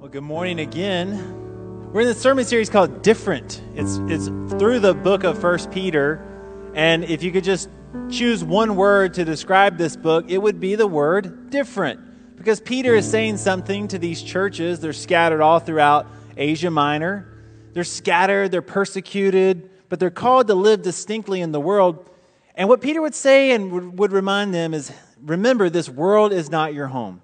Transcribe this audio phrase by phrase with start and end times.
[0.00, 1.92] Well, good morning again.
[1.92, 3.62] We're in the sermon series called Different.
[3.74, 6.26] It's it's through the book of First Peter,
[6.74, 7.68] and if you could just
[8.08, 12.00] choose one word to describe this book, it would be the word different.
[12.38, 14.80] Because Peter is saying something to these churches.
[14.80, 17.28] They're scattered all throughout Asia Minor.
[17.74, 22.08] They're scattered, they're persecuted, but they're called to live distinctly in the world.
[22.54, 24.90] And what Peter would say and would, would remind them is
[25.22, 27.20] remember, this world is not your home.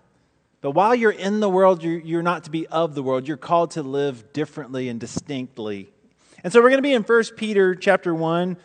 [0.60, 3.28] But while you're in the world, you're, not to be of the world.
[3.28, 5.92] You're called to live differently and distinctly.
[6.42, 8.56] And so we're going to be in 1 Peter chapter 1.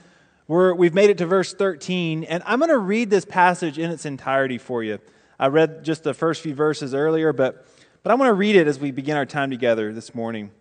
[0.47, 3.89] Where we've made it to verse 13, and I'm going to read this passage in
[3.89, 4.99] its entirety for you.
[5.39, 7.65] I read just the first few verses earlier, but,
[8.03, 10.51] but I want to read it as we begin our time together this morning.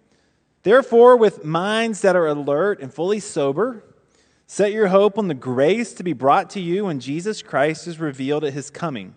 [0.62, 3.82] Therefore, with minds that are alert and fully sober,
[4.46, 7.98] set your hope on the grace to be brought to you when Jesus Christ is
[7.98, 9.16] revealed at his coming.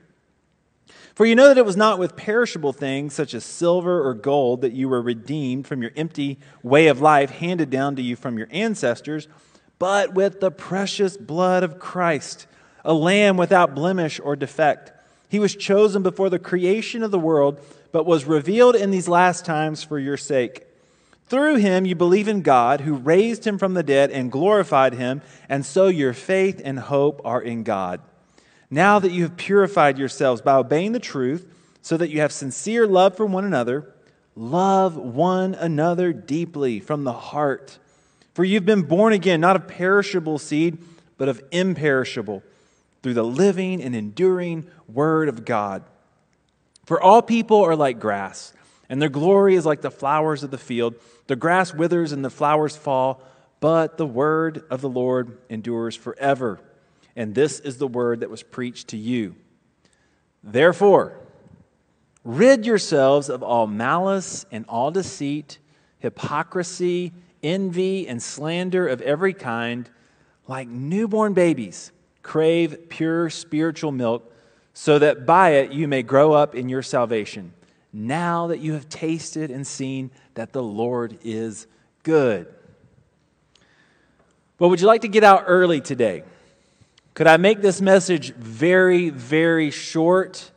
[1.21, 4.61] For you know that it was not with perishable things such as silver or gold
[4.61, 8.39] that you were redeemed from your empty way of life handed down to you from
[8.39, 9.27] your ancestors,
[9.77, 12.47] but with the precious blood of Christ,
[12.83, 14.93] a lamb without blemish or defect.
[15.29, 19.45] He was chosen before the creation of the world, but was revealed in these last
[19.45, 20.65] times for your sake.
[21.27, 25.21] Through him you believe in God, who raised him from the dead and glorified him,
[25.47, 28.01] and so your faith and hope are in God.
[28.73, 31.45] Now that you have purified yourselves by obeying the truth,
[31.81, 33.93] so that you have sincere love for one another,
[34.35, 37.79] love one another deeply from the heart.
[38.33, 40.77] For you've been born again, not of perishable seed,
[41.17, 42.43] but of imperishable,
[43.03, 45.83] through the living and enduring Word of God.
[46.85, 48.53] For all people are like grass,
[48.87, 50.95] and their glory is like the flowers of the field.
[51.27, 53.21] The grass withers and the flowers fall,
[53.59, 56.59] but the Word of the Lord endures forever.
[57.15, 59.35] And this is the word that was preached to you.
[60.43, 61.17] Therefore,
[62.23, 65.59] rid yourselves of all malice and all deceit,
[65.99, 67.11] hypocrisy,
[67.43, 69.89] envy, and slander of every kind.
[70.47, 71.91] Like newborn babies,
[72.23, 74.33] crave pure spiritual milk,
[74.73, 77.53] so that by it you may grow up in your salvation,
[77.93, 81.67] now that you have tasted and seen that the Lord is
[82.03, 82.47] good.
[84.59, 86.23] Well, would you like to get out early today?
[87.13, 90.49] Could I make this message very, very short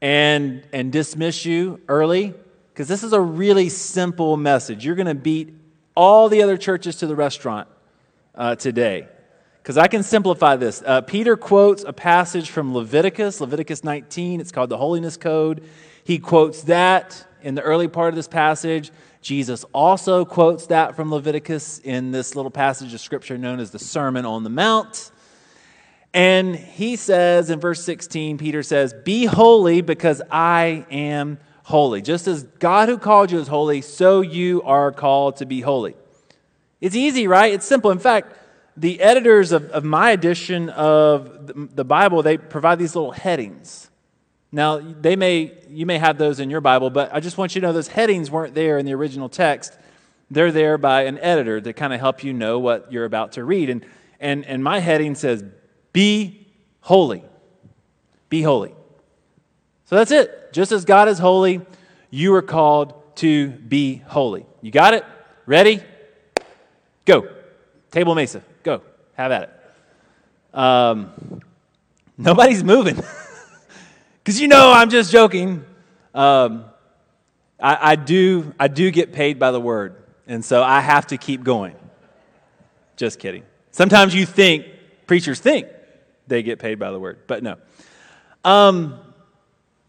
[0.00, 2.32] and, and dismiss you early?
[2.72, 4.84] Because this is a really simple message.
[4.84, 5.52] You're going to beat
[5.96, 7.66] all the other churches to the restaurant
[8.36, 9.08] uh, today.
[9.62, 10.80] Because I can simplify this.
[10.86, 14.40] Uh, Peter quotes a passage from Leviticus, Leviticus 19.
[14.40, 15.68] It's called the Holiness Code.
[16.04, 18.92] He quotes that in the early part of this passage.
[19.22, 23.78] Jesus also quotes that from Leviticus in this little passage of scripture known as the
[23.80, 25.10] Sermon on the Mount.
[26.12, 32.02] And he says in verse 16, Peter says, Be holy because I am holy.
[32.02, 35.94] Just as God who called you is holy, so you are called to be holy.
[36.80, 37.52] It's easy, right?
[37.52, 37.90] It's simple.
[37.90, 38.36] In fact,
[38.76, 43.90] the editors of, of my edition of the, Bible, they provide these little headings.
[44.50, 47.60] Now, they may, you may have those in your Bible, but I just want you
[47.60, 49.76] to know those headings weren't there in the original text.
[50.30, 53.44] They're there by an editor to kind of help you know what you're about to
[53.44, 53.70] read.
[53.70, 53.84] And,
[54.18, 55.44] and, and my heading says,
[55.92, 56.46] be
[56.80, 57.24] holy.
[58.28, 58.74] Be holy.
[59.86, 60.52] So that's it.
[60.52, 61.60] Just as God is holy,
[62.10, 64.46] you are called to be holy.
[64.62, 65.04] You got it?
[65.46, 65.82] Ready?
[67.04, 67.28] Go.
[67.90, 68.42] Table Mesa.
[68.62, 68.82] Go.
[69.14, 70.56] Have at it.
[70.56, 71.40] Um,
[72.16, 73.02] nobody's moving.
[74.22, 75.64] Because you know I'm just joking.
[76.14, 76.64] Um,
[77.58, 79.96] I, I, do, I do get paid by the word,
[80.26, 81.74] and so I have to keep going.
[82.96, 83.44] Just kidding.
[83.70, 84.66] Sometimes you think,
[85.06, 85.68] preachers think,
[86.30, 87.18] they get paid by the word.
[87.26, 87.56] But no.
[88.42, 88.98] Um,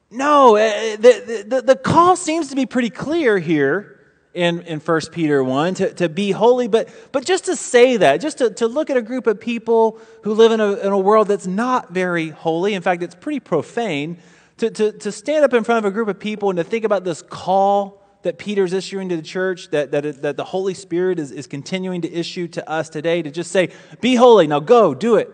[0.09, 3.99] no, eh, the, the, the call seems to be pretty clear here
[4.33, 8.19] in, in 1 Peter 1 to, to be holy, but, but just to say that,
[8.19, 10.97] just to, to look at a group of people who live in a, in a
[10.97, 14.17] world that's not very holy, in fact, it's pretty profane,
[14.57, 16.83] to, to, to stand up in front of a group of people and to think
[16.83, 21.19] about this call that Peter's issuing to the church, that, that, that the Holy Spirit
[21.19, 23.69] is, is continuing to issue to us today, to just say,
[24.01, 25.33] be holy, now go, do it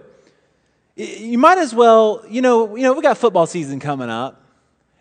[0.97, 4.43] you might as well, you know, you know, we got football season coming up.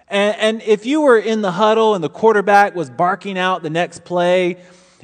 [0.08, 3.70] And, and if you were in the huddle and the quarterback was barking out the
[3.70, 4.58] next play,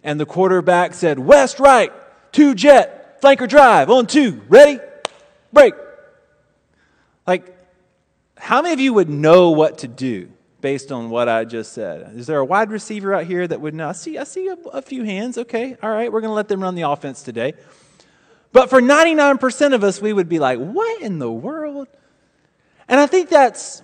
[0.04, 1.92] and the quarterback said, West right,
[2.30, 4.80] two jet, flanker drive on two, ready,
[5.52, 5.74] break.
[7.26, 7.56] Like,
[8.36, 10.28] how many of you would know what to do
[10.60, 12.16] based on what I just said?
[12.16, 13.88] Is there a wide receiver out here that would know?
[13.88, 15.38] I see, I see a, a few hands.
[15.38, 17.54] Okay, all right, we're going to let them run the offense today.
[18.52, 21.88] But for 99% of us, we would be like, what in the world?
[22.86, 23.82] And I think that's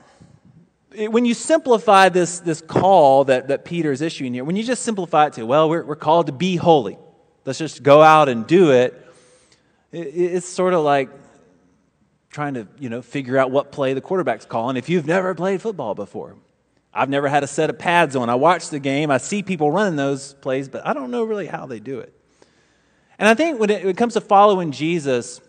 [1.06, 4.82] when you simplify this, this call that, that Peter is issuing here, when you just
[4.82, 6.99] simplify it to, well, we're, we're called to be holy,
[7.44, 9.06] let's just go out and do it,
[9.93, 11.11] it it's sort of like
[12.31, 15.62] trying to you know, figure out what play the quarterback's calling if you've never played
[15.62, 16.37] football before.
[16.93, 18.29] I've never had a set of pads on.
[18.29, 21.47] I watch the game, I see people running those plays, but I don't know really
[21.47, 22.18] how they do it.
[23.19, 25.41] And I think when it, when it comes to following Jesus,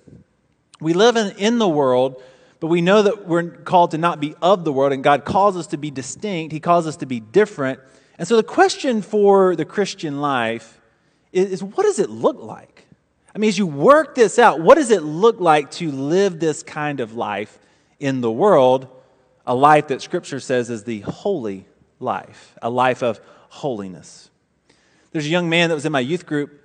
[0.79, 2.21] we live in, in the world
[2.59, 5.55] but we know that we're called to not be of the world, and God calls
[5.55, 6.51] us to be distinct.
[6.51, 7.79] He calls us to be different.
[8.17, 10.81] And so the question for the Christian life
[11.31, 12.85] is, is what does it look like?
[13.33, 16.63] I mean, as you work this out, what does it look like to live this
[16.63, 17.57] kind of life
[17.99, 18.87] in the world?
[19.47, 21.65] A life that Scripture says is the holy
[21.99, 24.29] life, a life of holiness.
[25.11, 26.58] There's a young man that was in my youth group.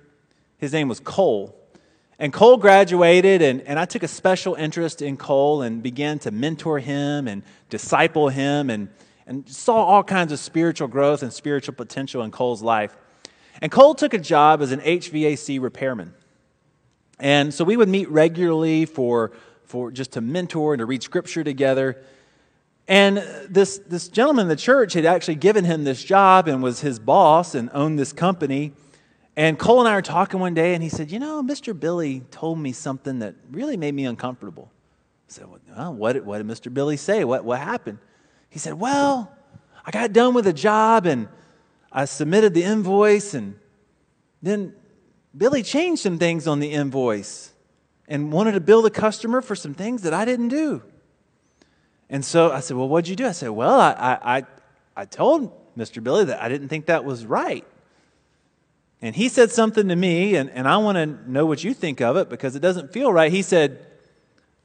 [0.65, 1.55] His name was Cole.
[2.17, 6.31] And Cole graduated, and, and I took a special interest in Cole and began to
[6.31, 8.89] mentor him and disciple him and,
[9.27, 12.97] and saw all kinds of spiritual growth and spiritual potential in Cole's life.
[13.61, 16.15] And Cole took a job as an HVAC repairman.
[17.19, 19.33] And so we would meet regularly for,
[19.65, 22.01] for just to mentor and to read scripture together.
[22.87, 23.17] And
[23.47, 26.97] this, this gentleman in the church had actually given him this job and was his
[26.97, 28.73] boss and owned this company.
[29.37, 31.77] And Cole and I were talking one day, and he said, You know, Mr.
[31.77, 34.71] Billy told me something that really made me uncomfortable.
[35.27, 36.73] I said, Well, what did, what did Mr.
[36.73, 37.23] Billy say?
[37.25, 37.97] What, what happened?
[38.49, 39.35] He said, Well,
[39.85, 41.27] I got done with a job and
[41.91, 43.55] I submitted the invoice, and
[44.41, 44.73] then
[45.35, 47.51] Billy changed some things on the invoice
[48.07, 50.81] and wanted to bill the customer for some things that I didn't do.
[52.09, 53.27] And so I said, Well, what'd you do?
[53.27, 54.43] I said, Well, I, I,
[54.95, 56.01] I told Mr.
[56.01, 57.65] Billy that I didn't think that was right.
[59.05, 62.01] And he said something to me, and, and I want to know what you think
[62.01, 63.31] of it because it doesn't feel right.
[63.31, 63.85] He said,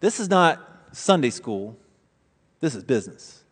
[0.00, 1.76] This is not Sunday school,
[2.60, 3.44] this is business.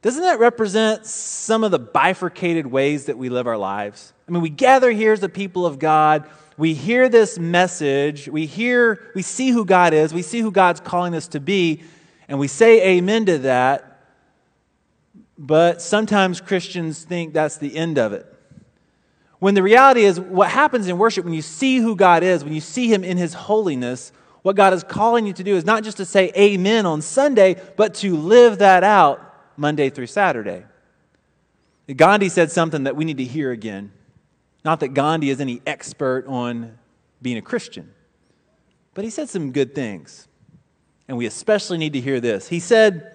[0.00, 4.12] Doesn't that represent some of the bifurcated ways that we live our lives?
[4.28, 6.30] I mean, we gather here as the people of God.
[6.56, 8.28] We hear this message.
[8.28, 10.14] We hear, we see who God is.
[10.14, 11.82] We see who God's calling us to be.
[12.28, 14.02] And we say amen to that.
[15.36, 18.34] But sometimes Christians think that's the end of it.
[19.38, 22.54] When the reality is, what happens in worship when you see who God is, when
[22.54, 24.12] you see Him in His holiness,
[24.42, 27.56] what God is calling you to do is not just to say amen on Sunday,
[27.76, 29.20] but to live that out
[29.56, 30.64] Monday through Saturday.
[31.94, 33.92] Gandhi said something that we need to hear again.
[34.64, 36.78] Not that Gandhi is any expert on
[37.22, 37.92] being a Christian,
[38.94, 40.26] but he said some good things.
[41.08, 42.48] And we especially need to hear this.
[42.48, 43.12] He said,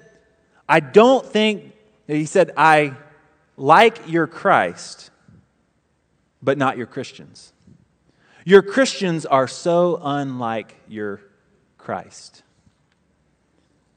[0.67, 1.73] I don't think
[2.07, 2.95] he said, I
[3.57, 5.10] like your Christ,
[6.41, 7.53] but not your Christians.
[8.45, 11.21] Your Christians are so unlike your
[11.77, 12.43] Christ.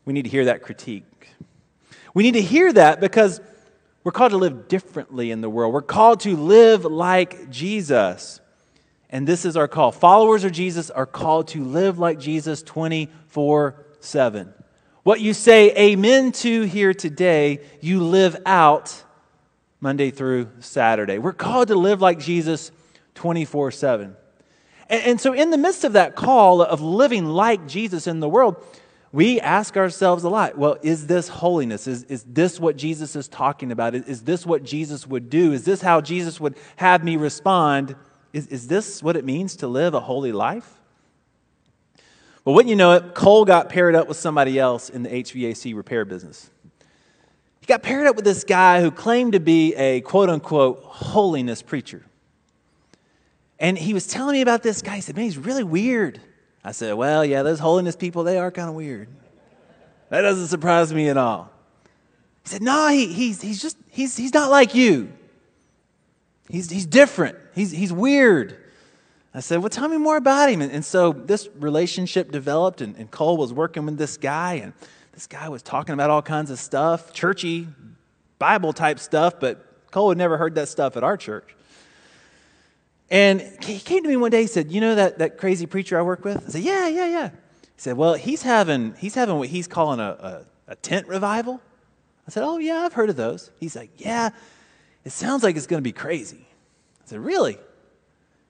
[0.04, 1.28] We need to hear that critique.
[2.12, 3.40] We need to hear that because
[4.04, 5.72] we're called to live differently in the world.
[5.72, 8.40] We're called to live like Jesus.
[9.08, 9.92] And this is our call.
[9.92, 14.52] Followers of Jesus are called to live like Jesus 24 7.
[15.02, 19.02] What you say amen to here today, you live out
[19.84, 21.18] Monday through Saturday.
[21.18, 22.72] We're called to live like Jesus
[23.16, 24.16] 24 7.
[24.88, 28.56] And, so, in the midst of that call of living like Jesus in the world,
[29.12, 31.86] we ask ourselves a lot well, is this holiness?
[31.86, 33.94] Is, is this what Jesus is talking about?
[33.94, 35.52] Is, is this what Jesus would do?
[35.52, 37.94] Is this how Jesus would have me respond?
[38.32, 40.80] Is, is this what it means to live a holy life?
[42.44, 45.74] Well, wouldn't you know it, Cole got paired up with somebody else in the HVAC
[45.74, 46.50] repair business.
[47.64, 51.62] He got paired up with this guy who claimed to be a quote unquote holiness
[51.62, 52.04] preacher.
[53.58, 54.96] And he was telling me about this guy.
[54.96, 56.20] He said, Man, he's really weird.
[56.62, 59.08] I said, Well, yeah, those holiness people, they are kind of weird.
[60.10, 61.50] That doesn't surprise me at all.
[62.42, 65.10] He said, No, he, he's, he's just, he's, he's not like you.
[66.50, 67.38] He's, he's different.
[67.54, 68.58] He's, he's weird.
[69.32, 70.60] I said, Well, tell me more about him.
[70.60, 74.74] And, and so this relationship developed, and, and, Cole was working with this guy, and
[75.14, 77.68] this guy was talking about all kinds of stuff, churchy,
[78.40, 81.54] Bible type stuff, but Cole had never heard that stuff at our church.
[83.10, 85.96] And he came to me one day, he said, You know that, that crazy preacher
[85.96, 86.44] I work with?
[86.48, 87.28] I said, Yeah, yeah, yeah.
[87.28, 91.60] He said, Well, he's having, he's having what he's calling a, a, a tent revival.
[92.26, 93.52] I said, Oh, yeah, I've heard of those.
[93.60, 94.30] He's like, Yeah,
[95.04, 96.44] it sounds like it's going to be crazy.
[97.04, 97.56] I said, Really?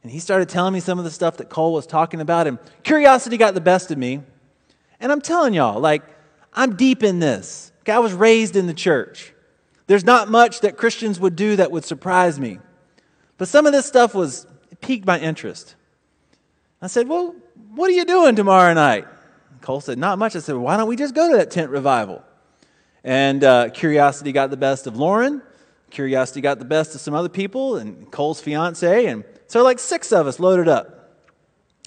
[0.02, 2.59] And he started telling me some of the stuff that Cole was talking about, and
[2.85, 4.23] curiosity got the best of me.
[4.99, 6.04] And I'm telling y'all, like,
[6.55, 7.73] I'm deep in this.
[7.87, 9.35] I was raised in the church.
[9.87, 12.59] There's not much that Christians would do that would surprise me.
[13.37, 14.47] But some of this stuff was,
[14.81, 15.75] piqued my interest.
[16.81, 17.35] I said, Well,
[17.75, 19.07] what are you doing tomorrow night?
[19.61, 20.37] Cole said, Not much.
[20.37, 22.23] I said, Why don't we just go to that tent revival?
[23.03, 25.43] And uh, curiosity got the best of Lauren.
[25.91, 29.07] Curiosity got the best of some other people and Cole's fiance.
[29.07, 30.91] And so, like six of us loaded up.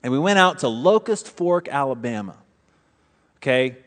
[0.04, 2.38] And we went out to Locust Fork, Alabama.
[3.38, 3.78] Okay?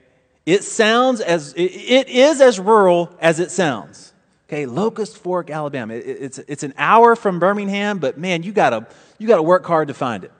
[0.50, 4.12] It sounds as, it, is as rural as it sounds.
[4.48, 5.94] Okay, Locust Fork, Alabama.
[5.94, 8.88] It, it's, it's an hour from Birmingham, but man, you gotta,
[9.18, 10.32] you gotta work hard to find it.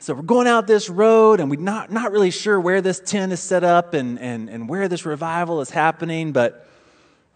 [0.00, 3.32] So we're going out this road, and we're not, not really sure where this tent
[3.32, 6.68] is set up and, and, and where this revival is happening, but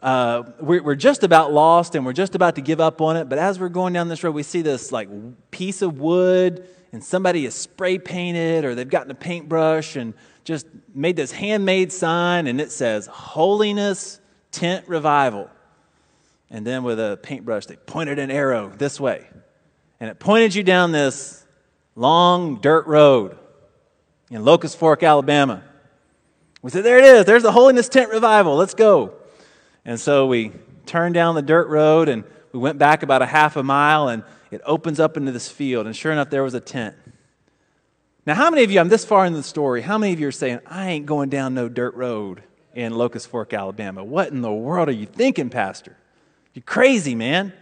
[0.03, 3.29] uh, we're, we're just about lost and we're just about to give up on it.
[3.29, 5.09] But as we're going down this road, we see this like
[5.53, 10.13] piece of wood, and somebody is spray painted, or they've gotten a paintbrush and
[10.45, 14.21] just made this handmade sign, and it says Holiness
[14.51, 15.49] Tent Revival.
[16.51, 19.27] And then with a paintbrush, they pointed an arrow this way.
[20.01, 21.47] And it pointed you down this
[21.95, 23.39] long dirt road
[24.31, 25.63] in Locust Fork, Alabama.
[26.61, 27.25] We said, There it is.
[27.25, 28.57] There's the Holiness Tent Revival.
[28.57, 29.15] Let's go.
[29.85, 30.53] And so we
[30.87, 34.23] turned down the dirt road and we went back about a half a mile and
[34.51, 35.87] it opens up into this field.
[35.87, 36.95] And sure enough, there was a tent.
[38.25, 40.29] Now, how many of you, I'm this far in the story, how many of you
[40.29, 44.05] are saying, I ain't going down no dirt road in Locust Fork, Alabama?
[44.05, 45.97] What in the world are you thinking, Pastor?
[46.55, 47.53] You're crazy, man.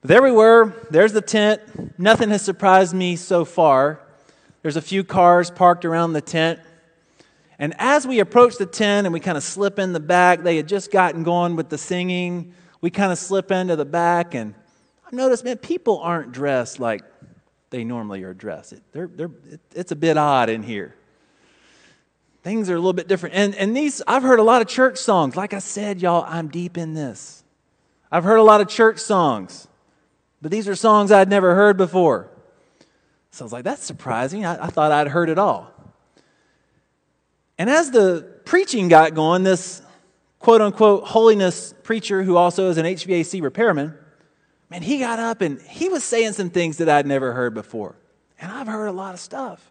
[0.00, 0.74] But there we were.
[0.90, 1.60] There's the tent.
[2.00, 4.00] Nothing has surprised me so far.
[4.62, 6.58] There's a few cars parked around the tent.
[7.56, 10.56] And as we approach the tent and we kind of slip in the back, they
[10.56, 12.54] had just gotten going with the singing.
[12.80, 14.54] We kind of slip into the back, and
[15.06, 17.02] I noticed, man, people aren't dressed like
[17.70, 18.72] they normally are dressed.
[18.72, 20.94] It, they're, they're, it, it's a bit odd in here.
[22.42, 23.34] Things are a little bit different.
[23.34, 25.34] And, and these, I've heard a lot of church songs.
[25.34, 27.42] Like I said, y'all, I'm deep in this.
[28.12, 29.66] I've heard a lot of church songs,
[30.40, 32.30] but these are songs I'd never heard before.
[33.30, 34.44] So I was like, that's surprising.
[34.44, 35.72] I, I thought I'd heard it all.
[37.58, 39.82] And as the preaching got going, this
[40.38, 43.94] quote unquote holiness preacher, who also is an HVAC repairman,
[44.74, 47.94] man, he got up and he was saying some things that I'd never heard before.
[48.40, 49.70] And I've heard a lot of stuff.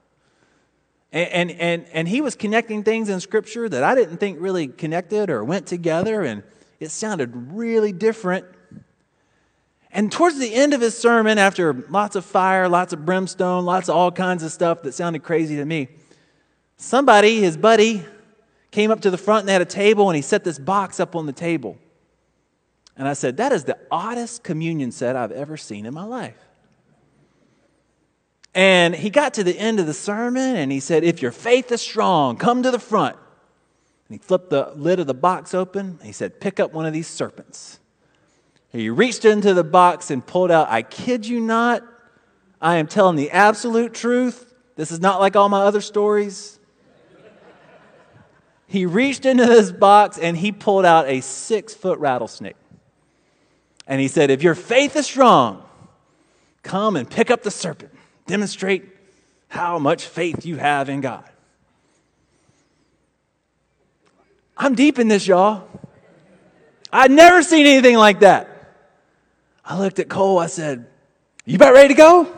[1.12, 4.68] And, and, and, and he was connecting things in Scripture that I didn't think really
[4.68, 6.42] connected or went together, and
[6.80, 8.46] it sounded really different.
[9.92, 13.90] And towards the end of his sermon, after lots of fire, lots of brimstone, lots
[13.90, 15.90] of all kinds of stuff that sounded crazy to me,
[16.78, 18.04] somebody, his buddy,
[18.72, 21.00] came up to the front and they had a table, and he set this box
[21.00, 21.78] up on the table.
[22.96, 26.38] And I said, That is the oddest communion set I've ever seen in my life.
[28.56, 31.72] And he got to the end of the sermon and he said, If your faith
[31.72, 33.16] is strong, come to the front.
[34.08, 36.86] And he flipped the lid of the box open and he said, Pick up one
[36.86, 37.80] of these serpents.
[38.72, 41.84] he reached into the box and pulled out, I kid you not,
[42.62, 44.54] I am telling the absolute truth.
[44.76, 46.60] This is not like all my other stories.
[48.68, 52.56] He reached into this box and he pulled out a six foot rattlesnake.
[53.88, 55.64] And he said, If your faith is strong,
[56.62, 57.94] come and pick up the serpent.
[58.26, 58.86] Demonstrate
[59.50, 61.30] how much faith you have in God.
[64.58, 65.68] I'm deep in this, y'all.
[66.92, 68.50] I'd never seen anything like that.
[69.66, 70.88] I looked at Cole, I said,
[71.46, 72.36] You about ready to go?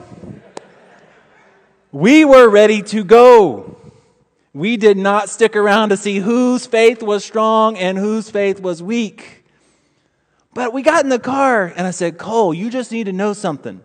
[1.91, 3.77] We were ready to go.
[4.53, 8.81] We did not stick around to see whose faith was strong and whose faith was
[8.81, 9.34] weak.
[10.55, 13.33] But we got in the car and I said, Cole, you just need to know
[13.33, 13.81] something.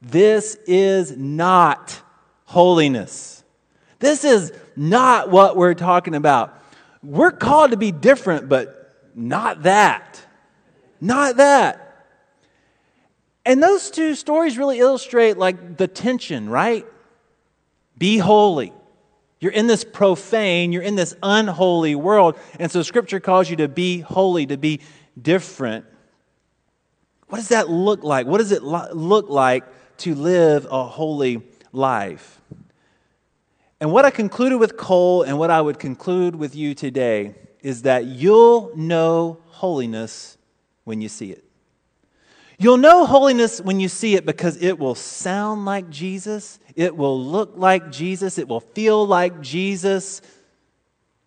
[0.00, 2.00] This is not
[2.44, 3.42] holiness.
[3.98, 6.62] This is not what we're talking about.
[7.02, 10.24] We're called to be different, but not that.
[11.00, 12.06] Not that.
[13.44, 16.86] And those two stories really illustrate like the tension, right?
[17.98, 18.72] Be holy.
[19.40, 22.38] You're in this profane, you're in this unholy world.
[22.60, 24.80] And so scripture calls you to be holy, to be
[25.20, 25.84] different.
[27.28, 28.26] What does that look like?
[28.26, 29.64] What does it lo- look like
[29.98, 31.42] to live a holy
[31.72, 32.40] life?
[33.80, 37.82] And what I concluded with Cole and what I would conclude with you today is
[37.82, 40.38] that you'll know holiness
[40.84, 41.44] when you see it.
[42.58, 47.22] You'll know holiness when you see it because it will sound like Jesus, it will
[47.22, 50.22] look like Jesus, it will feel like Jesus.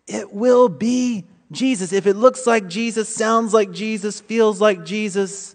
[0.08, 1.92] It will be Jesus.
[1.92, 5.54] If it looks like Jesus, sounds like Jesus, feels like Jesus,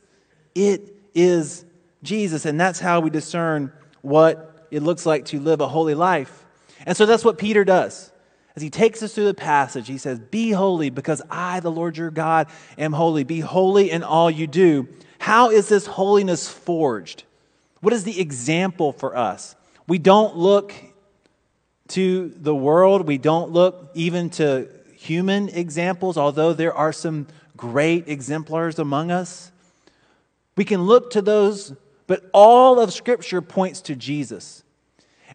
[0.55, 1.65] it is
[2.01, 3.71] Jesus, and that's how we discern
[4.01, 6.45] what it looks like to live a holy life.
[6.85, 8.11] And so that's what Peter does.
[8.55, 11.97] As he takes us through the passage, he says, Be holy because I, the Lord
[11.97, 12.47] your God,
[12.77, 13.23] am holy.
[13.23, 14.87] Be holy in all you do.
[15.19, 17.23] How is this holiness forged?
[17.81, 19.55] What is the example for us?
[19.87, 20.73] We don't look
[21.89, 28.07] to the world, we don't look even to human examples, although there are some great
[28.07, 29.51] exemplars among us.
[30.55, 31.73] We can look to those,
[32.07, 34.63] but all of Scripture points to Jesus.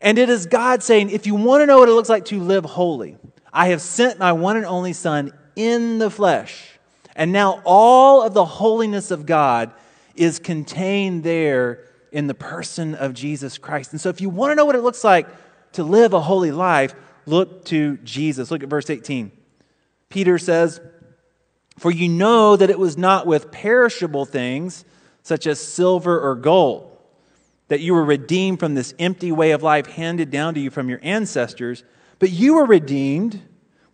[0.01, 2.41] And it is God saying, if you want to know what it looks like to
[2.41, 3.17] live holy,
[3.53, 6.79] I have sent my one and only Son in the flesh.
[7.15, 9.73] And now all of the holiness of God
[10.15, 13.93] is contained there in the person of Jesus Christ.
[13.93, 15.29] And so if you want to know what it looks like
[15.73, 16.95] to live a holy life,
[17.27, 18.51] look to Jesus.
[18.51, 19.31] Look at verse 18.
[20.09, 20.81] Peter says,
[21.79, 24.85] For you know that it was not with perishable things,
[25.23, 26.97] such as silver or gold,
[27.69, 30.89] that you were redeemed from this empty way of life handed down to you from
[30.89, 31.85] your ancestors,
[32.19, 33.41] but you were redeemed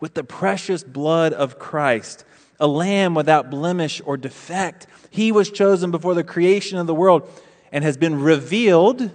[0.01, 2.25] with the precious blood of Christ,
[2.59, 4.87] a lamb without blemish or defect.
[5.11, 7.29] He was chosen before the creation of the world
[7.73, 9.11] and has been revealed.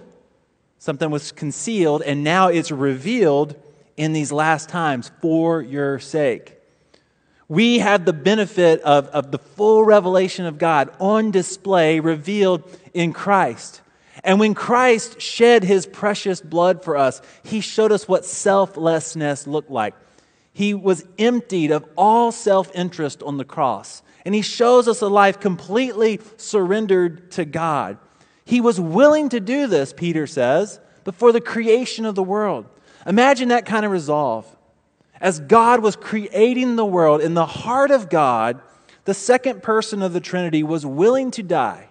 [0.78, 3.56] Something was concealed, and now it's revealed
[3.96, 6.58] in these last times for your sake.
[7.48, 12.62] We have the benefit of, of the full revelation of God on display, revealed
[12.94, 13.80] in Christ.
[14.24, 19.70] And when Christ shed his precious blood for us, he showed us what selflessness looked
[19.70, 19.94] like.
[20.52, 24.02] He was emptied of all self interest on the cross.
[24.24, 27.98] And he shows us a life completely surrendered to God.
[28.44, 32.66] He was willing to do this, Peter says, before the creation of the world.
[33.06, 34.46] Imagine that kind of resolve
[35.22, 38.60] as God was creating the world, in the heart of God,
[39.04, 41.88] the second person of the Trinity was willing to die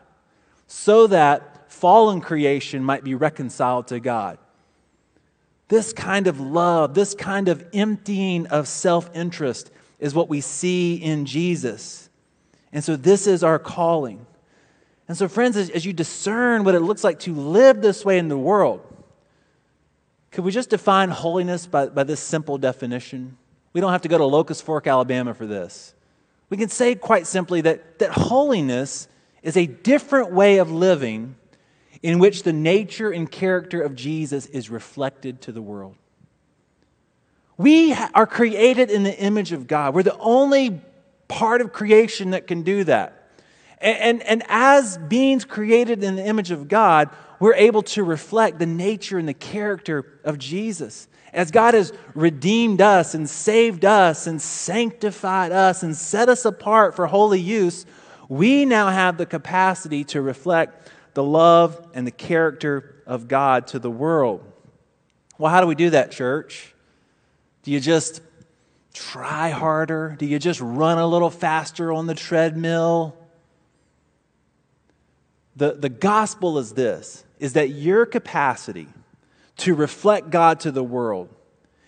[0.67, 4.37] so that fallen creation might be reconciled to God.
[5.69, 10.95] This kind of love, this kind of emptying of self interest is what we see
[10.95, 12.09] in Jesus.
[12.73, 14.25] And so, this is our calling.
[15.07, 18.17] And so, friends, as, as you discern what it looks like to live this way
[18.17, 18.81] in the world,
[20.31, 23.37] could we just define holiness by, by this simple definition?
[23.73, 25.93] We don't have to go to Locust Fork, Alabama for this.
[26.49, 29.07] We can say quite simply that, that holiness
[29.43, 31.35] is a different way of living
[32.01, 35.95] in which the nature and character of Jesus is reflected to the world.
[37.57, 39.93] We are created in the image of God.
[39.93, 40.81] We're the only
[41.27, 43.20] part of creation that can do that.
[43.81, 48.67] And, and, as beings created in the image of God, we're able to reflect the
[48.67, 51.07] nature and the character of Jesus.
[51.33, 56.95] As God has redeemed us and saved us and sanctified us and set us apart
[56.95, 57.87] for holy use,
[58.29, 63.79] we now have the capacity to reflect the love and the character of God to
[63.79, 64.43] the world.
[65.37, 66.75] Well, how do we do that, church?
[67.63, 68.21] Do you just
[68.93, 70.15] try harder?
[70.19, 73.15] Do you just run a little faster on the treadmill?
[75.55, 78.87] The, the gospel is this is that your capacity
[79.57, 81.29] to reflect God to the world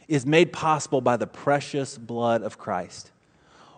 [0.07, 3.11] is made possible by the precious blood of Christ.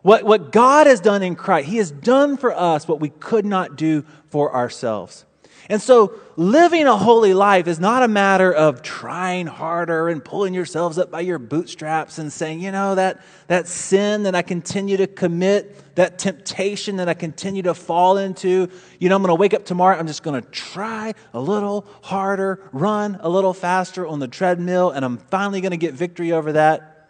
[0.02, 3.46] What, what God has done in Christ, He has done for us what we could
[3.46, 5.26] not do for ourselves.
[5.68, 10.54] And so, living a holy life is not a matter of trying harder and pulling
[10.54, 14.98] yourselves up by your bootstraps and saying, you know, that, that sin that I continue
[14.98, 19.40] to commit, that temptation that I continue to fall into, you know, I'm going to
[19.40, 24.06] wake up tomorrow, I'm just going to try a little harder, run a little faster
[24.06, 27.10] on the treadmill, and I'm finally going to get victory over that.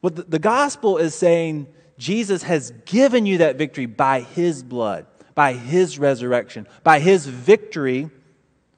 [0.00, 1.68] What the, the gospel is saying,
[1.98, 8.10] Jesus has given you that victory by his blood by his resurrection, by his victory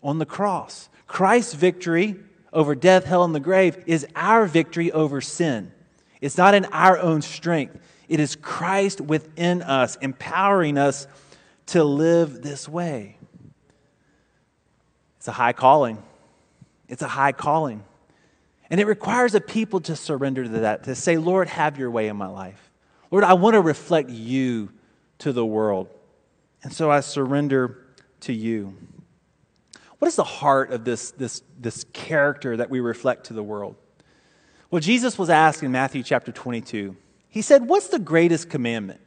[0.03, 0.91] on the cross.
[1.07, 2.17] Christ's victory
[2.53, 5.73] over death, hell, and the grave is our victory over sin.
[6.21, 11.07] It's not in our own strength, it is Christ within us, empowering us
[11.67, 13.17] to live this way.
[15.19, 16.03] It's a high calling.
[16.89, 17.85] It's a high calling.
[18.71, 22.09] And it requires a people to surrender to that, to say, Lord, have your way
[22.09, 22.71] in my life.
[23.11, 24.73] Lord, I want to reflect you
[25.19, 25.89] to the world.
[26.63, 27.85] And so I surrender
[28.21, 28.77] to you.
[29.99, 33.77] What is the heart of this, this, this character that we reflect to the world?
[34.71, 36.97] Well, Jesus was asked in Matthew chapter 22.
[37.29, 39.01] He said, What's the greatest commandment?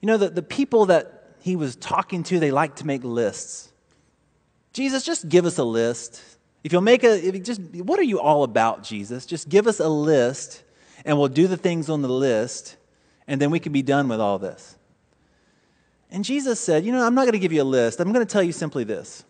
[0.00, 3.70] You know, the, the people that he was talking to, they like to make lists.
[4.72, 6.22] Jesus, just give us a list.
[6.64, 9.26] If you'll make a, you just, what are you all about, Jesus?
[9.26, 10.62] Just give us a list
[11.04, 12.76] and we'll do the things on the list
[13.26, 14.77] and then we can be done with all this.
[16.10, 18.00] And Jesus said, You know, I'm not going to give you a list.
[18.00, 19.24] I'm going to tell you simply this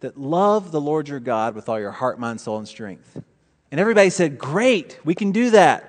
[0.00, 3.22] that love the Lord your God with all your heart, mind, soul, and strength.
[3.70, 5.86] And everybody said, Great, we can do that.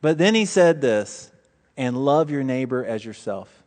[0.00, 1.32] But then he said this,
[1.76, 3.64] and love your neighbor as yourself.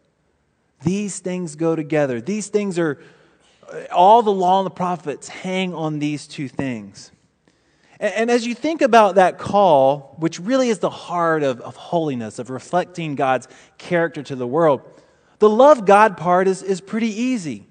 [0.84, 2.22] These things go together.
[2.22, 3.00] These things are,
[3.68, 7.12] uh, all the law and the prophets hang on these two things.
[8.00, 11.76] And, and as you think about that call, which really is the heart of, of
[11.76, 13.48] holiness, of reflecting God's
[13.80, 14.82] character to the world,
[15.40, 17.68] the love God part is, is pretty easy.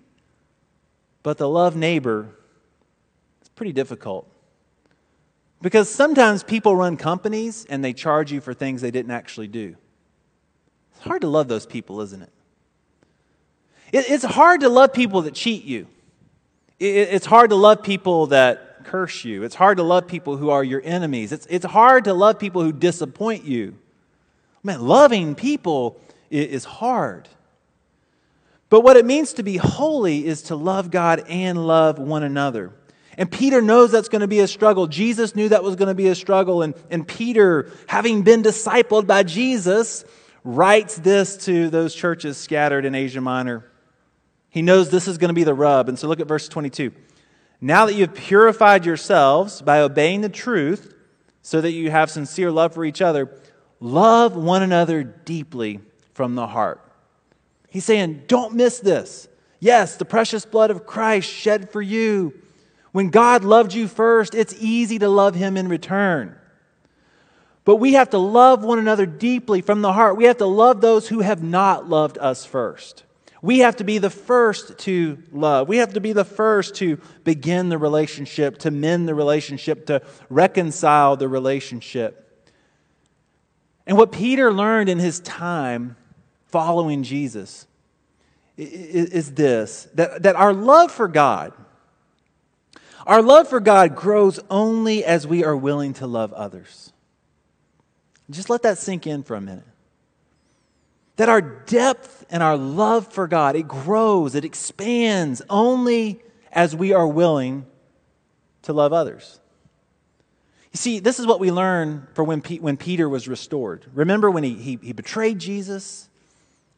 [1.23, 2.29] But the love neighbor
[3.43, 4.31] is pretty difficult.
[5.61, 9.77] Because sometimes people run companies and they charge you for things they didn't actually do.
[10.93, 12.33] It's hard to love those people, isn't it?
[13.93, 15.87] It's hard to love people that cheat you.
[16.79, 19.43] It's hard to love people that curse you.
[19.43, 21.33] It's hard to love people who are your enemies.
[21.33, 23.77] It's, it's hard to love people who disappoint you.
[24.63, 26.01] Man, loving people
[26.31, 27.29] is hard.
[28.69, 32.73] But what it means to be holy is to love God and love one another.
[33.19, 34.87] And Peter knows that's going to be a struggle.
[34.87, 36.63] Jesus knew that was going to be a struggle.
[36.63, 40.05] And, and Peter, having been discipled by Jesus,
[40.45, 43.71] writes this to those churches scattered in Asia Minor.
[44.51, 45.89] He knows this is going to be the rub.
[45.89, 46.93] And so look at verse 22.
[47.61, 50.93] Now that you've purified yourselves by obeying the truth,
[51.47, 53.31] so that you have sincere love for each other,
[53.79, 55.79] love one another deeply
[56.13, 56.86] from the heart.
[57.77, 59.29] He's saying, don't miss this.
[59.61, 62.33] Yes, the precious blood of Christ shed for you.
[62.93, 66.35] When God loved you first, it's easy to love him in return.
[67.67, 70.17] But we have to love one another deeply from the heart.
[70.17, 73.05] We have to love those who have not loved us first.
[73.43, 75.69] We have to be the first to love.
[75.69, 80.01] We have to be the first to begin the relationship, to mend the relationship, to
[80.31, 82.43] reconcile the relationship.
[83.87, 85.97] And what Peter learned in his time
[86.57, 87.67] following Jesus
[88.57, 91.53] is this that, that our love for God,
[93.07, 96.95] our love for God grows only as we are willing to love others.
[98.31, 99.67] Just let that sink in for a minute.
[101.17, 106.95] That our depth and our love for God, it grows, it expands only as we
[106.95, 107.67] are willing
[108.63, 109.41] to love others.
[110.73, 113.85] You see, this is what we learn for when, when Peter was restored.
[113.93, 116.09] Remember when he, he, he betrayed Jesus?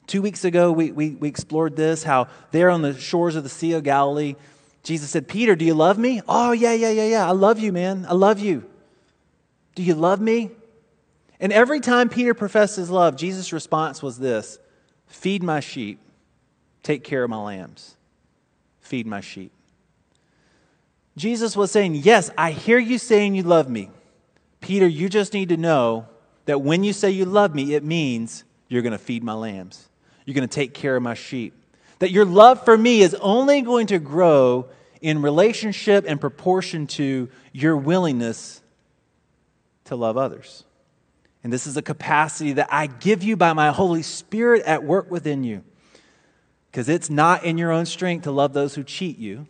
[0.08, 3.50] Two weeks ago, we, we, we explored this how there on the shores of the
[3.50, 4.36] Sea of Galilee,
[4.82, 6.22] Jesus said, Peter, do you love me?
[6.26, 7.28] Oh, yeah, yeah, yeah, yeah.
[7.28, 8.06] I love you, man.
[8.08, 8.64] I love you.
[9.74, 10.50] Do you love me?
[11.38, 14.58] And every time Peter professed his love, Jesus' response was this
[15.06, 16.00] Feed my sheep,
[16.82, 17.94] take care of my lambs.
[18.80, 19.52] Feed my sheep.
[21.18, 23.90] Jesus was saying, Yes, I hear you saying you love me.
[24.62, 26.06] Peter, you just need to know
[26.46, 29.87] that when you say you love me, it means you're going to feed my lambs.
[30.28, 31.54] You're going to take care of my sheep.
[32.00, 34.68] That your love for me is only going to grow
[35.00, 38.60] in relationship and proportion to your willingness
[39.86, 40.64] to love others.
[41.42, 45.10] And this is a capacity that I give you by my Holy Spirit at work
[45.10, 45.64] within you.
[46.70, 49.46] Because it's not in your own strength to love those who cheat you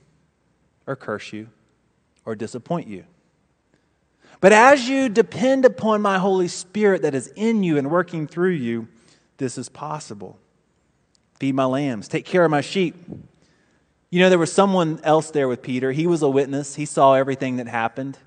[0.87, 1.49] or curse you
[2.25, 3.03] or disappoint you.
[4.41, 8.53] But as you depend upon my Holy Spirit that is in you and working through
[8.53, 8.87] you,
[9.39, 10.39] this is possible.
[11.39, 12.97] Feed my lambs, take care of my sheep.
[14.11, 15.93] You know, there was someone else there with Peter.
[15.93, 18.19] He was a witness, he saw everything that happened.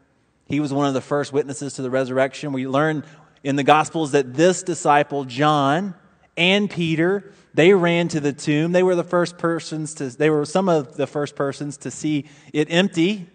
[0.45, 2.51] He was one of the first witnesses to the resurrection.
[2.51, 3.03] We learn
[3.43, 5.95] in the Gospels that this disciple, John,
[6.37, 8.71] and Peter, they ran to the tomb.
[8.71, 12.25] They were the first persons to, they were some of the first persons to see
[12.53, 13.27] it empty.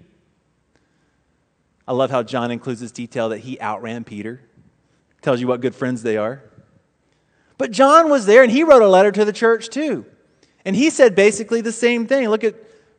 [1.89, 4.41] I love how John includes this detail that he outran Peter.
[5.23, 6.43] Tells you what good friends they are.
[7.59, 10.05] But John was there and he wrote a letter to the church too.
[10.65, 12.29] And he said basically the same thing.
[12.29, 12.57] Look at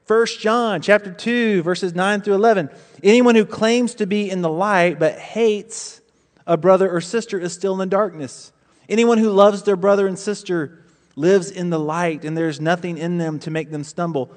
[0.08, 2.70] 1 John chapter 2 verses 9 through 11.
[3.04, 6.02] Anyone who claims to be in the light but hates
[6.46, 8.52] a brother or sister is still in the darkness.
[8.89, 10.84] Anyone who loves their brother and sister
[11.15, 14.32] lives in the light and there's nothing in them to make them stumble.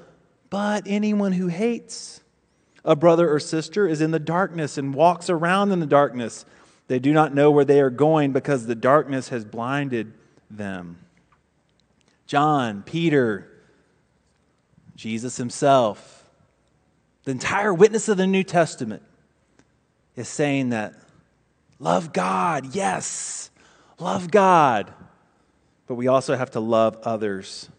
[0.49, 2.21] But anyone who hates
[2.83, 6.45] a brother or sister is in the darkness and walks around in the darkness
[6.91, 10.11] they do not know where they are going because the darkness has blinded
[10.49, 10.97] them.
[12.27, 13.49] John, Peter,
[14.97, 16.25] Jesus himself,
[17.23, 19.03] the entire witness of the New Testament
[20.17, 20.93] is saying that
[21.79, 23.51] love God, yes,
[23.97, 24.93] love God,
[25.87, 27.69] but we also have to love others.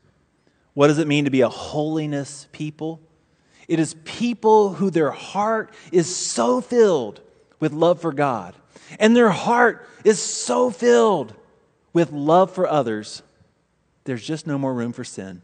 [0.73, 2.99] What does it mean to be a holiness people?
[3.69, 7.21] It is people who their heart is so filled
[7.61, 8.55] with love for God
[8.99, 11.35] and their heart is so filled
[11.93, 13.23] with love for others,
[14.05, 15.43] there's just no more room for sin.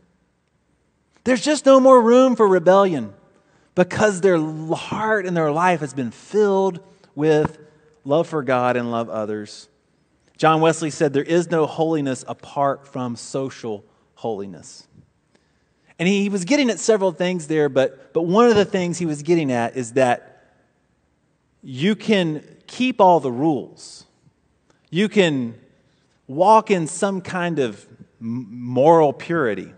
[1.25, 3.13] There's just no more room for rebellion
[3.75, 6.81] because their heart and their life has been filled
[7.15, 7.59] with
[8.05, 9.69] love for God and love others.
[10.37, 13.85] John Wesley said, There is no holiness apart from social
[14.15, 14.87] holiness.
[15.99, 19.07] And he, was getting at several things there, but, but one of the things he
[19.07, 20.55] was getting at is that
[21.63, 24.05] you can keep all the rules.
[24.91, 25.59] You can
[26.29, 27.85] walk in some kind of
[28.21, 29.73] moral purity.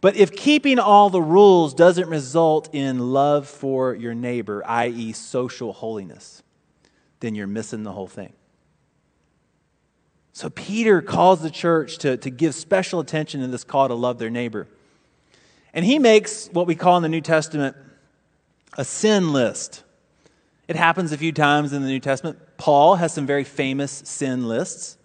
[0.00, 5.72] But if keeping all the rules doesn't result in love for your neighbor, i.e., social
[5.72, 6.42] holiness,
[7.20, 8.34] then you're missing the whole thing.
[10.34, 14.18] So Peter calls the church to, to give special attention to this call to love
[14.18, 14.66] their neighbor.
[15.72, 17.76] And he makes what we call in the New Testament
[18.76, 19.83] a sin list.
[20.66, 22.38] It happens a few times in the New Testament.
[22.56, 24.96] Paul has some very famous sin lists.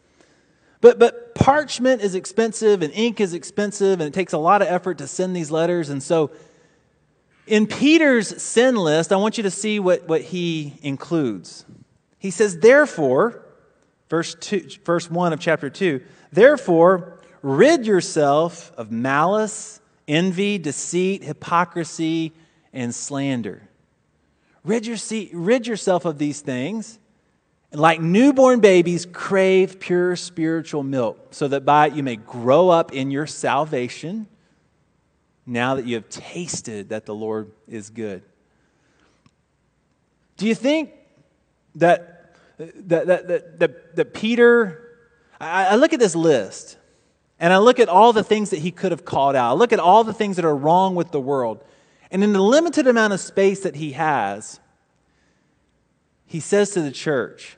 [0.81, 4.69] But, but parchment is expensive and ink is expensive, and it takes a lot of
[4.69, 5.89] effort to send these letters.
[5.89, 6.31] And so,
[7.47, 11.65] in Peter's sin list, I want you to see what, what he includes.
[12.19, 13.43] He says, Therefore,
[14.07, 22.33] verse, two, verse 1 of chapter 2, therefore, rid yourself of malice envy, deceit, hypocrisy,
[22.73, 23.69] and slander.
[24.69, 24.97] Rid, your,
[25.33, 26.99] rid yourself of these things.
[27.71, 32.69] And like newborn babies, crave pure spiritual milk, so that by it you may grow
[32.69, 34.27] up in your salvation
[35.47, 38.21] now that you have tasted that the Lord is good.
[40.37, 40.91] Do you think
[41.73, 44.99] that, that, that, that, that, that Peter,
[45.41, 46.77] I, I look at this list,
[47.39, 49.49] and I look at all the things that he could have called out.
[49.49, 51.63] I look at all the things that are wrong with the world.
[52.11, 54.59] And in the limited amount of space that he has,
[56.25, 57.57] he says to the church,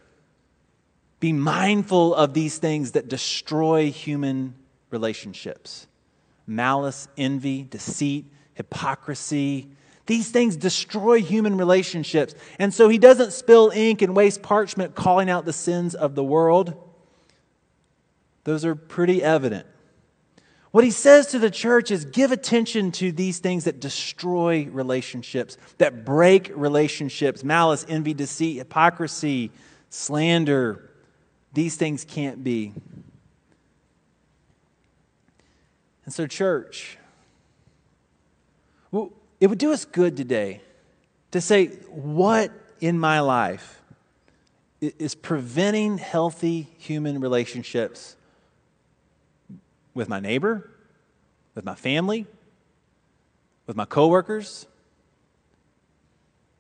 [1.20, 4.56] be mindful of these things that destroy human
[4.90, 5.88] relationships
[6.48, 9.70] malice, envy, deceit, hypocrisy.
[10.06, 12.36] These things destroy human relationships.
[12.60, 16.24] And so he doesn't spill ink and waste parchment calling out the sins of the
[16.24, 16.74] world.
[18.44, 19.66] Those are pretty evident.
[20.72, 25.58] What he says to the church is give attention to these things that destroy relationships,
[25.80, 29.52] that break relationships malice, envy, deceit, hypocrisy,
[29.90, 30.90] slander.
[31.54, 32.74] These things can't be.
[36.06, 36.98] And so, church,
[39.42, 40.62] it would do us good today
[41.32, 43.82] to say, what in my life
[44.80, 48.16] is preventing healthy human relationships
[49.94, 50.70] with my neighbor,
[51.56, 52.26] with my family,
[53.68, 54.66] with my coworkers,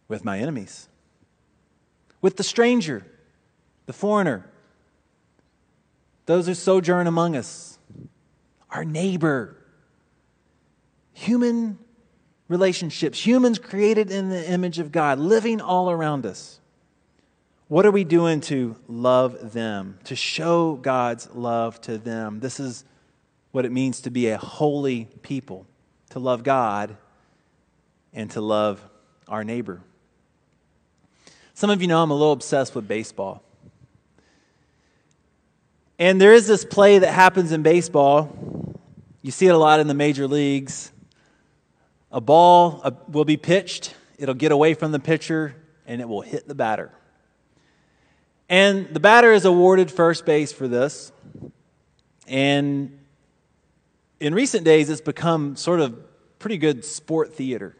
[0.07, 0.89] with my enemies,
[2.21, 3.05] with the stranger,
[3.85, 4.49] the foreigner,
[6.25, 7.79] those who sojourn among us,
[8.69, 9.57] our neighbor.
[11.13, 11.77] Human
[12.47, 16.59] relationships, humans created in the image of God, living all around us.
[17.67, 22.41] What are we doing to love them, to show God's love to them?
[22.41, 22.83] This is
[23.51, 25.65] what it means to be a holy people,
[26.11, 26.95] to love God
[28.13, 28.81] and to love
[29.27, 29.81] our neighbor.
[31.53, 33.43] Some of you know I'm a little obsessed with baseball.
[35.99, 38.75] And there is this play that happens in baseball.
[39.21, 40.91] You see it a lot in the major leagues.
[42.11, 46.21] A ball uh, will be pitched, it'll get away from the pitcher, and it will
[46.21, 46.91] hit the batter.
[48.49, 51.11] And the batter is awarded first base for this.
[52.27, 52.99] And
[54.21, 55.99] in recent days, it's become sort of
[56.37, 57.75] pretty good sport theater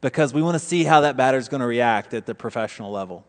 [0.00, 2.92] because we want to see how that batter is going to react at the professional
[2.92, 3.26] level.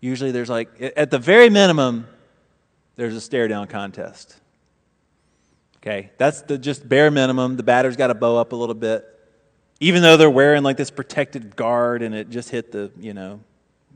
[0.00, 2.06] Usually, there's like, at the very minimum,
[2.94, 4.36] there's a stare down contest.
[5.78, 7.56] Okay, that's the just bare minimum.
[7.56, 9.04] The batter's got to bow up a little bit,
[9.80, 13.40] even though they're wearing like this protected guard and it just hit the, you know,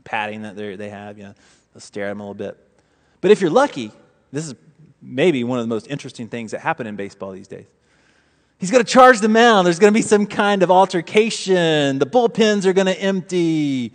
[0.03, 1.17] padding that they have.
[1.17, 1.33] You know,
[1.73, 2.57] they'll stare at them a little bit.
[3.21, 3.91] But if you're lucky,
[4.31, 4.55] this is
[5.01, 7.67] maybe one of the most interesting things that happen in baseball these days.
[8.59, 9.65] He's going to charge the mound.
[9.65, 11.97] There's going to be some kind of altercation.
[11.97, 13.93] The bullpens are going to empty.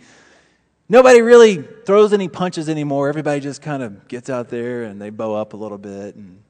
[0.89, 3.07] Nobody really throws any punches anymore.
[3.07, 6.15] Everybody just kind of gets out there and they bow up a little bit.
[6.15, 6.41] And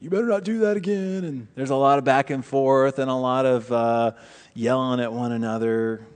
[0.00, 1.24] you better not do that again.
[1.24, 4.12] And there's a lot of back and forth and a lot of uh,
[4.54, 6.06] yelling at one another.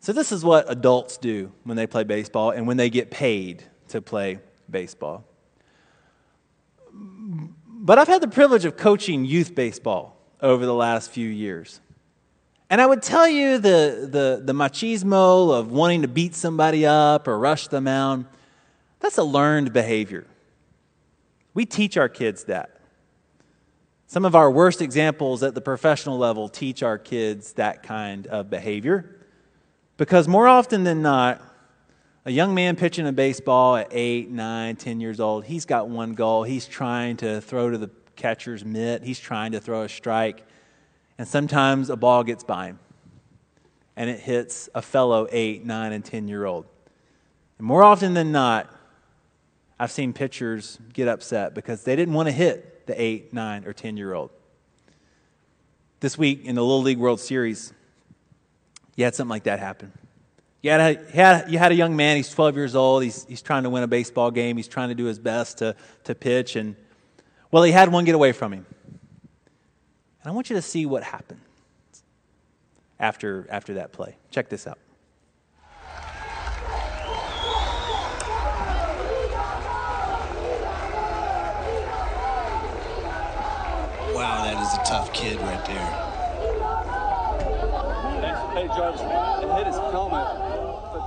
[0.00, 3.64] So, this is what adults do when they play baseball and when they get paid
[3.88, 5.24] to play baseball.
[6.94, 11.80] But I've had the privilege of coaching youth baseball over the last few years.
[12.70, 17.28] And I would tell you the, the, the machismo of wanting to beat somebody up
[17.28, 18.24] or rush them out,
[19.00, 20.26] that's a learned behavior.
[21.54, 22.78] We teach our kids that.
[24.06, 28.48] Some of our worst examples at the professional level teach our kids that kind of
[28.48, 29.16] behavior
[29.96, 31.40] because more often than not,
[32.24, 36.14] a young man pitching a baseball at eight, nine, ten years old, he's got one
[36.14, 36.44] goal.
[36.44, 40.44] He's trying to throw to the catcher's mitt, he's trying to throw a strike,
[41.18, 42.78] and sometimes a ball gets by him
[43.96, 46.66] and it hits a fellow eight, nine, and ten year old.
[47.58, 48.74] And more often than not,
[49.78, 53.72] I've seen pitchers get upset because they didn't want to hit the eight, nine, or
[53.72, 54.30] 10 year old.
[56.00, 57.72] This week in the Little League World Series,
[58.96, 59.92] you had something like that happen.
[60.62, 63.24] You had, a, you, had, you had a young man, he's 12 years old, he's,
[63.24, 66.14] he's trying to win a baseball game, he's trying to do his best to, to
[66.14, 66.76] pitch, and
[67.50, 68.64] well, he had one get away from him.
[70.22, 71.40] And I want you to see what happened
[73.00, 74.16] after, after that play.
[74.30, 74.78] Check this out.
[84.14, 86.08] Wow, that is a tough kid right there.
[88.54, 90.51] Hey, Jarvis, it hit his helmet.
[90.92, 91.00] So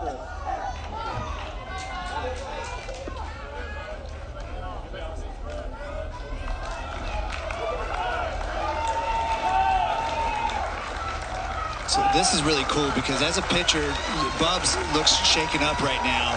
[12.14, 13.94] this is really cool because as a pitcher,
[14.40, 16.34] Bubs looks shaken up right now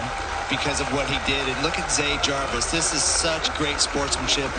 [0.47, 1.41] because of what he did.
[1.49, 2.69] And look at Zay Jarvis.
[2.69, 4.51] This is such great sportsmanship.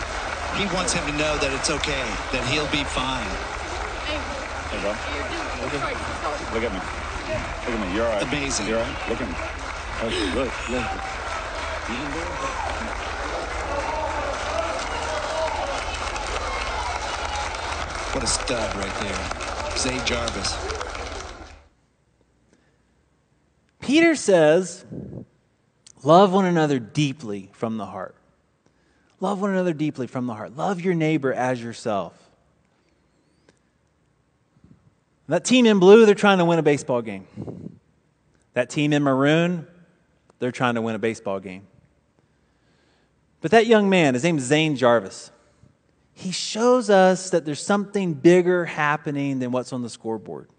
[0.57, 3.23] He wants him to know that it's okay, that he'll be fine.
[4.03, 4.91] Hey, bro.
[5.63, 7.10] Look at, look at me.
[7.31, 7.95] Look at me.
[7.95, 8.23] You're all right.
[8.23, 8.67] Amazing.
[8.67, 9.09] You're all right.
[9.09, 9.35] Look at me.
[10.03, 10.69] Look, look.
[10.69, 10.91] look.
[11.89, 12.71] You can do it.
[18.13, 19.77] What a stud right there.
[19.77, 20.57] Zay Jarvis.
[23.79, 24.85] Peter says,
[26.03, 28.15] Love one another deeply from the heart.
[29.19, 30.57] Love one another deeply from the heart.
[30.57, 32.20] Love your neighbor as yourself.
[35.31, 37.79] That team in blue, they're trying to win a baseball game.
[38.53, 39.65] That team in maroon,
[40.39, 41.65] they're trying to win a baseball game.
[43.39, 45.31] But that young man, his name is Zane Jarvis,
[46.11, 50.49] he shows us that there's something bigger happening than what's on the scoreboard.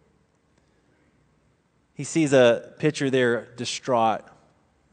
[1.92, 4.22] He sees a pitcher there distraught.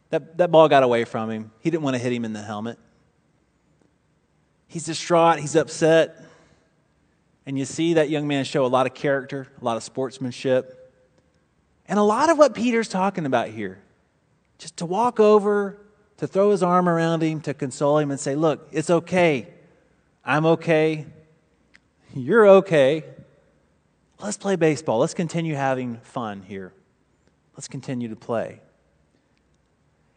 [0.10, 1.52] That, that ball got away from him.
[1.62, 2.78] He didn't want to hit him in the helmet.
[4.68, 6.22] He's distraught, he's upset.
[7.50, 10.94] And you see that young man show a lot of character, a lot of sportsmanship,
[11.88, 13.82] and a lot of what Peter's talking about here.
[14.60, 15.82] Just to walk over,
[16.18, 19.48] to throw his arm around him, to console him, and say, Look, it's okay.
[20.24, 21.08] I'm okay.
[22.14, 23.04] You're okay.
[24.20, 25.00] Let's play baseball.
[25.00, 26.72] Let's continue having fun here.
[27.58, 28.62] Let's continue to play.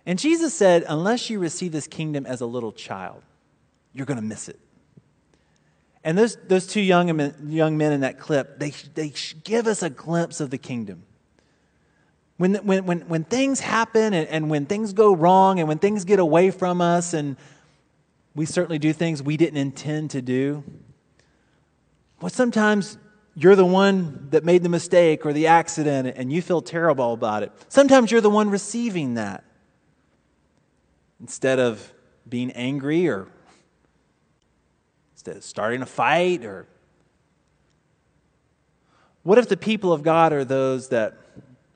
[0.04, 3.22] And Jesus said, Unless you receive this kingdom as a little child,
[3.94, 4.60] you're going to miss it.
[6.04, 9.12] And those, those two young men, young men in that clip, they, they
[9.44, 11.04] give us a glimpse of the kingdom.
[12.38, 16.04] When, when, when, when things happen and, and when things go wrong and when things
[16.04, 17.36] get away from us and
[18.34, 20.64] we certainly do things we didn't intend to do,
[22.20, 22.98] well, sometimes
[23.34, 27.44] you're the one that made the mistake or the accident and you feel terrible about
[27.44, 27.52] it.
[27.68, 29.44] Sometimes you're the one receiving that.
[31.20, 31.92] Instead of
[32.28, 33.28] being angry or
[35.40, 36.66] starting a fight or
[39.22, 41.16] what if the people of God are those that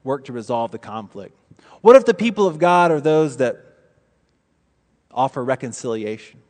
[0.03, 1.37] work to resolve the conflict?
[1.81, 3.65] What if the people of God are those that
[5.13, 6.41] offer reconciliation?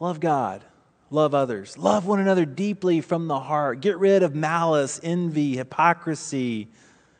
[0.00, 0.62] Love God,
[1.10, 3.80] love others, love one another deeply from the heart.
[3.80, 6.68] Get rid of malice, envy, hypocrisy.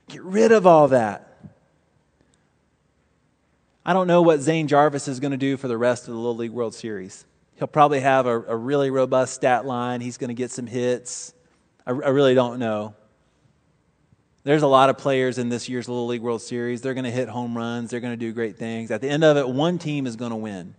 [0.08, 1.33] Get rid of all that.
[3.86, 6.18] I don't know what Zane Jarvis is going to do for the rest of the
[6.18, 7.26] Little League World Series.
[7.56, 10.00] He'll probably have a, a really robust stat line.
[10.00, 11.34] He's going to get some hits.
[11.86, 12.94] I, I really don't know.
[14.42, 16.82] There's a lot of players in this year's Little League World Series.
[16.82, 17.90] They're going to hit home runs.
[17.90, 18.90] They're going to do great things.
[18.90, 20.74] At the end of it, one team is going to win.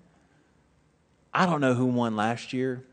[1.33, 2.83] I don't know who won last year.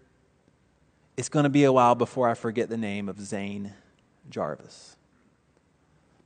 [1.17, 3.75] It's going to be a while before I forget the name of Zane
[4.31, 4.97] Jarvis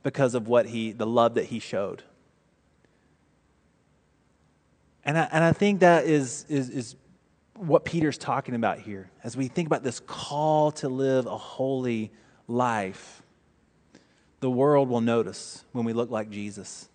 [0.01, 2.03] because of what he, the love that he showed.
[5.07, 6.95] And I, and I think that is, is, is
[7.55, 12.11] what Peter's talking about here as we think about this call to live a holy
[12.47, 13.23] life.
[14.41, 16.89] The world will notice when we look like Jesus.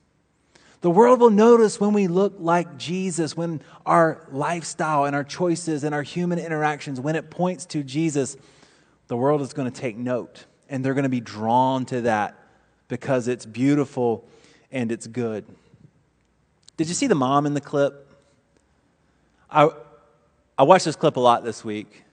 [0.83, 5.83] The world will notice when we look like Jesus, when our lifestyle and our choices
[5.83, 8.37] and our human interactions, when it points to Jesus,
[9.07, 12.37] the world is going to take note and they're going to be drawn to that
[12.89, 14.29] because it's beautiful
[14.71, 15.47] and it's good.
[16.77, 18.02] Did you see the mom in the clip?
[19.53, 19.69] I,
[20.57, 22.05] I watched this clip a lot this week.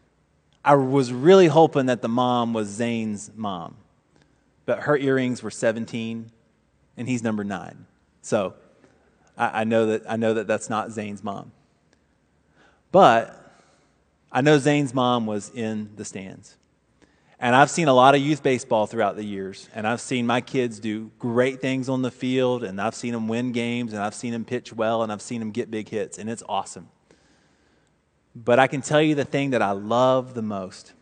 [0.63, 3.77] I was really hoping that the mom was Zane's mom,
[4.65, 6.31] but her earrings were 17
[6.97, 7.85] and he's number nine.
[8.21, 8.55] So
[9.37, 11.53] I, I know, that, I know that that's not Zane's mom.
[12.91, 13.35] But
[14.31, 16.57] I know Zane's mom was in the stands.
[17.39, 20.41] And I've seen a lot of youth baseball throughout the years, and I've seen my
[20.41, 24.13] kids do great things on the field, and I've seen them win games, and I've
[24.13, 26.89] seen them pitch well, and I've seen them get big hits, and it's awesome.
[28.45, 30.93] But I can tell you the thing that I love the most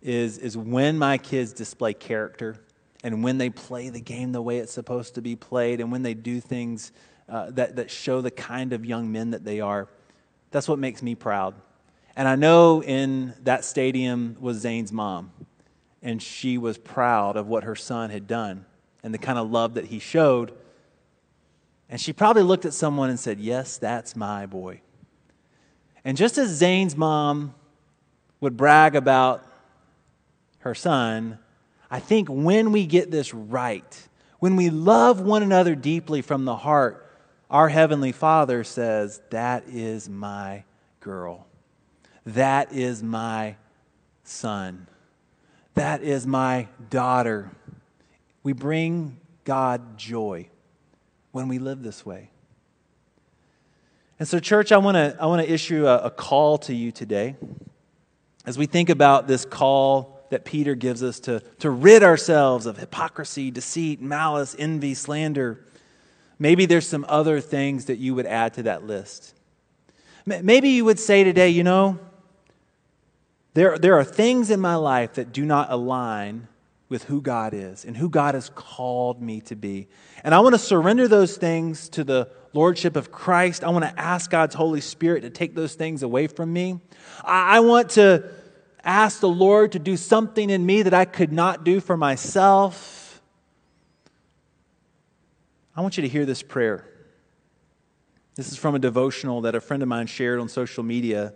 [0.00, 2.56] is, is when my kids display character
[3.02, 6.02] and when they play the game the way it's supposed to be played and when
[6.02, 6.92] they do things
[7.28, 9.88] uh, that, that show the kind of young men that they are.
[10.52, 11.56] That's what makes me proud.
[12.14, 15.32] And I know in that stadium was Zane's mom,
[16.00, 18.64] and she was proud of what her son had done
[19.02, 20.52] and the kind of love that he showed.
[21.88, 24.80] And she probably looked at someone and said, Yes, that's my boy.
[26.06, 27.52] And just as Zane's mom
[28.40, 29.44] would brag about
[30.60, 31.40] her son,
[31.90, 36.54] I think when we get this right, when we love one another deeply from the
[36.54, 37.10] heart,
[37.50, 40.62] our Heavenly Father says, That is my
[41.00, 41.48] girl.
[42.24, 43.56] That is my
[44.22, 44.86] son.
[45.74, 47.50] That is my daughter.
[48.44, 50.50] We bring God joy
[51.32, 52.30] when we live this way.
[54.18, 57.36] And so, church, I want to I wanna issue a, a call to you today
[58.46, 62.78] as we think about this call that Peter gives us to, to rid ourselves of
[62.78, 65.64] hypocrisy, deceit, malice, envy, slander.
[66.38, 69.34] Maybe there's some other things that you would add to that list.
[70.24, 72.00] Maybe you would say today, you know,
[73.54, 76.48] there, there are things in my life that do not align
[76.88, 79.88] with who God is and who God has called me to be.
[80.22, 83.64] And I want to surrender those things to the Lordship of Christ.
[83.64, 86.80] I want to ask God's Holy Spirit to take those things away from me.
[87.24, 88.30] I, want to
[88.84, 93.20] ask the Lord to do something in me that I could not do for myself.
[95.76, 96.88] I want you to hear this prayer.
[98.36, 101.34] This is from a devotional that a friend of mine shared on social media.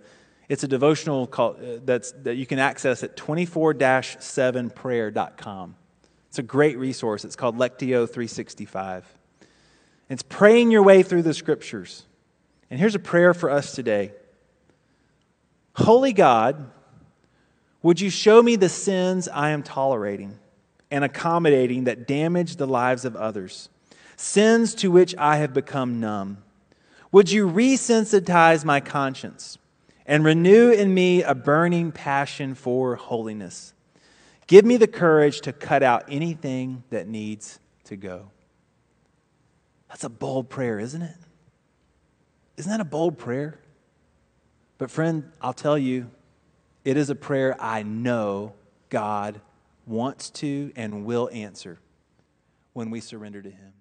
[0.51, 5.76] It's a devotional called, uh, that's, that you can access at 24 7prayer.com.
[6.28, 7.24] It's a great resource.
[7.24, 9.07] It's called Lectio 365.
[10.09, 12.05] It's praying your way through the scriptures.
[12.68, 14.11] And here's a prayer for us today
[15.76, 16.68] Holy God,
[17.80, 20.36] would you show me the sins I am tolerating
[20.90, 23.68] and accommodating that damage the lives of others,
[24.16, 26.38] sins to which I have become numb?
[27.12, 29.57] Would you resensitize my conscience?
[30.11, 33.72] And renew in me a burning passion for holiness.
[34.48, 38.32] Give me the courage to cut out anything that needs to go.
[39.88, 41.14] That's a bold prayer, isn't it?
[42.56, 43.61] Isn't that a bold prayer?
[44.78, 46.11] But, friend, I'll tell you,
[46.84, 48.54] it is a prayer I know
[48.88, 49.40] God
[49.86, 51.78] wants to and will answer
[52.72, 53.74] when we surrender to Him.